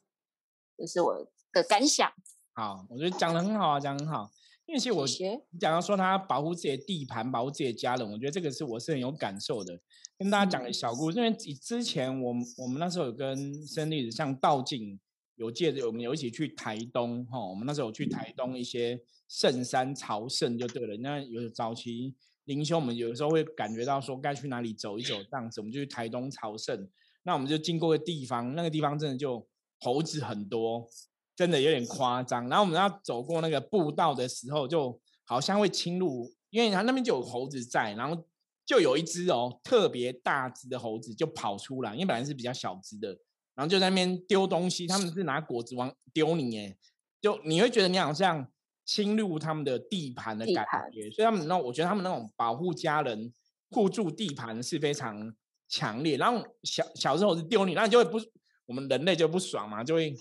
[0.76, 2.12] 这是我的感想。
[2.54, 4.30] 好，我觉得讲的很好啊，讲很好。
[4.66, 5.04] 因为其实我
[5.50, 9.78] 你讲到说他保护自己的地盘，保护自己的家人，我觉得这个是我是很有感受的。
[10.16, 14.98] 跟大家讲个小故事，因为之前我们我们那时候有跟生力子像道静
[15.42, 20.96] 有借着我们有一起去台东哈，我们那时候有去台东一些圣山朝圣就对了。
[20.98, 26.88] 那有早期灵修，我们有的时候会感觉到说该去哪里走一走这样子，我们就去台东朝圣。
[27.24, 29.46] 那我们就经过个地方，那个地方真的就
[29.80, 30.88] 猴子很多。
[31.34, 38.22] 真的有点夸张，然后我们要走过那个步道的时候，就好像会侵入，因为它那边就有猴子在，然后
[38.66, 43.16] 就有一只哦特别大只的猴子就跑出来，因为本来是比较小只的，
[43.54, 46.76] 然后就在那边丢东西，他们是拿果子往丢你耶，
[47.20, 48.46] 就你会觉得你好像
[48.84, 53.32] 侵入他们的地盘的感觉，所以他们那我觉得他们那种保护家人、
[53.70, 55.34] 护住地盘是非常
[55.68, 58.18] 强烈，然后小小时候是丢你，然后就会不，
[58.66, 60.14] 我们人类就不爽嘛，就会。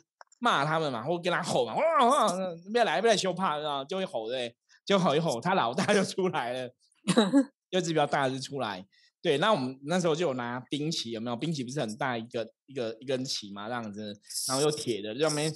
[0.43, 2.27] 骂他们嘛，或跟他吼嘛，哇哇，
[2.71, 4.51] 不要来，不要羞怕，啊，就会吼的，
[4.83, 6.69] 就吼一吼，他老大就出来了，
[7.69, 8.83] 就只比较大的就出来，
[9.21, 11.35] 对，那我们那时候就有拿兵旗，有没有？
[11.35, 15.51] 兵旗不是很大一个一个一根旗嘛，这样子，然后又铁的，就没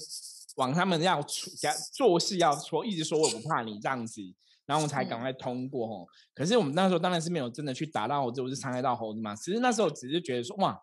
[0.55, 1.49] 往他们要出
[1.93, 4.21] 做事要说，一直说我不怕你这样子，
[4.65, 6.07] 然后我们才赶快通过吼。
[6.33, 10.81] 可是我们那时候当然是没有真的去打到猴子，或是伤害到猴子嘛，其实那时候只是觉得说哇。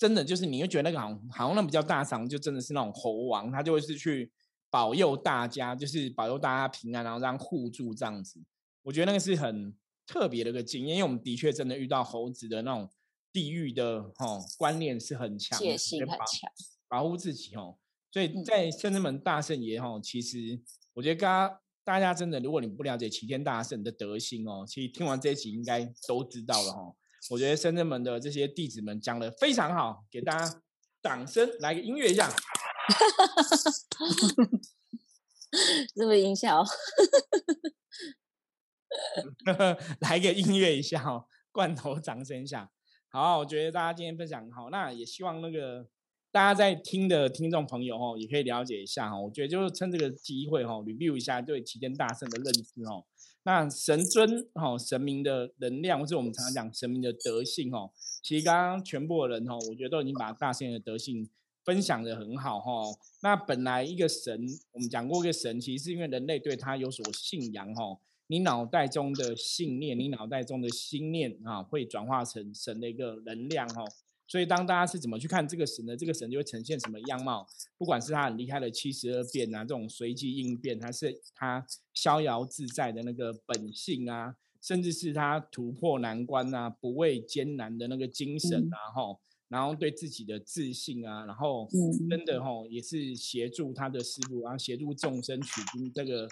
[0.00, 4.30] 真的就是你会觉得那个好像好像那比较大伤，就真的是那种猴王，他就会是去
[4.70, 8.40] 保佑大家，就是保佑大家平安，然后让互助这样子。
[8.84, 9.74] 我觉得那个是很
[10.08, 12.88] 特别的一个经验，因为我们的确真的遇到猴子的那种
[13.30, 16.18] 地域的哦观念是很强，戒心很强，
[16.88, 17.76] 保护自己哦。
[18.10, 20.58] 所以在圣人门大圣爷哈，其实
[20.94, 26.94] 我觉得大家大家真的，如果你不了解齐天大圣的德行哦，其实听完这一集应该都知道了哈。
[27.30, 30.62] 我觉得深圳门的这些弟子们讲的非常好，给大家
[31.02, 32.32] 掌声，来个音乐一下。
[35.94, 36.64] 这么音效？
[40.00, 42.70] 来个音乐一下哦，罐头掌声一下。
[43.10, 45.88] 好，我觉得大家今天分享很好，那也希望那个
[46.30, 49.18] 大家在听的听众朋友哦，也可以了解一下哈。
[49.18, 53.06] 我觉得就是趁这个机会哈，review 一下对齐天大圣的认知哦。
[53.44, 57.90] 那神尊哦，神明的能量，或是我们常常讲神明的德性哦。
[58.22, 61.26] 其实刚刚全部的人哦，我觉得都已经把大圣的德性
[61.64, 62.82] 分享的很好哈。
[63.22, 68.00] 那本来一个神，我们讲过一个神，其实是因为人类对他有所信仰哦。
[68.30, 73.84] 你脑袋中的信念，你脑袋中的心念啊，会转化成神的一个能量哦。
[74.26, 75.96] 所以当大家是怎么去看这个神呢？
[75.96, 77.46] 这个神就会呈现什么样貌？
[77.78, 89.18] 不管是他很厉害的七十二变啊，这种随机应变，还是他逍遥自在的那个本性啊，甚至是他突破难关啊，不畏艰难的那个精神啊，吼，
[89.48, 91.66] 然后对自己的自信啊，然后
[92.10, 96.28] 真的吼也是协助他的师傅，然后协助众生取经这个。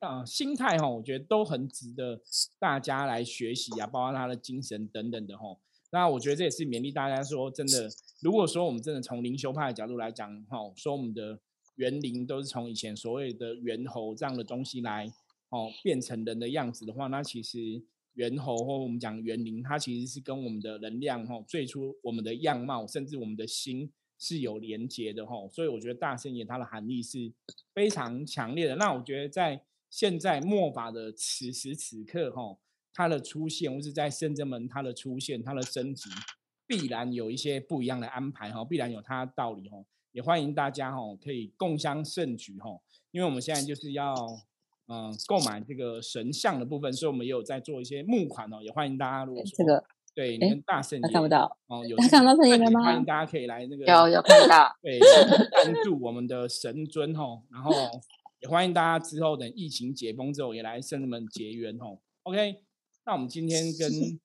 [0.00, 2.20] 啊，心态哈，我觉得都很值得
[2.58, 5.56] 大家来学习啊，包括他的精神等等的哈。
[5.90, 7.88] 那我觉得这也是勉励大家说，真的，
[8.20, 11.38] 如果说我们真的从灵修派的角度来讲哈，说我们的
[11.76, 15.10] 园灵都是从以前所谓的猿猴这样的东西来
[15.50, 17.82] 哦变成人的样子的话，那其实
[18.14, 25.48] 猿猴或我们讲园灵，它其实是跟我们的能量吼，最初我们的样貌，甚至我们的心是有连接的吼。
[25.48, 27.32] 所以我觉得大圣爷它的含义是
[27.72, 28.76] 非常强烈的。
[28.76, 32.58] 那我觉得在现在末法的此时此刻，哈，
[32.92, 36.10] 它的出现，或是在圣真门它的出现，它的升级，
[36.66, 39.78] 必然有一些不一样的安排，哈，必然有它的道理，哈，
[40.12, 42.78] 也欢迎大家，哈，可以共襄盛举，哈，
[43.10, 44.14] 因为我们现在就是要，
[44.88, 49.84] 嗯，购买这个神像的部分，所以我们也有在做一些募款，哦，也欢迎大家，如果这个
[50.14, 52.82] 对，你们大圣看不到，哦，有看到圣爷了吗？
[52.82, 54.98] 欢迎大家可以来那个，有有看到，对，
[55.64, 57.72] 赞助我们的神尊，哈，然后。
[58.40, 61.98] 也欢迎大家之后等疫情解封之后也来圣人们结缘哦。
[62.24, 62.56] OK，
[63.04, 64.18] 那我们今天跟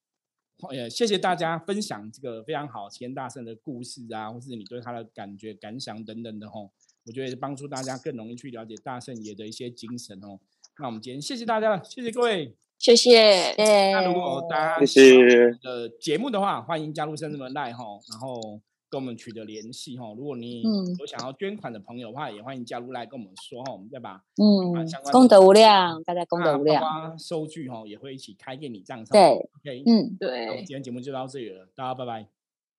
[0.74, 6.72] 也谢谢大家分享这个非常好齐大圣的故事啊，或是你对他的感觉感想等等的吼，
[7.06, 10.40] 我觉得帮助大家更容易去了解大圣爷的一些精神哦。
[10.80, 13.54] 那我们今天谢谢大家了，谢谢各位，谢谢。
[13.92, 18.62] 那如果大家谢谢的节目的话，欢迎加入圣人们赖哈，然后。
[18.92, 20.62] 跟我们取得联系哈，如果你
[21.00, 29.08] 有想要捐款的朋友的话，也欢迎加入来跟我们说哈，我们再把嗯功德无量，大家功德无量，收据哈也会一起开给你账上。
[29.14, 32.28] 对，OK，嗯，对，今天节目就到这里了，大家拜拜，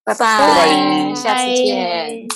[0.05, 2.29] 拜拜，下次见。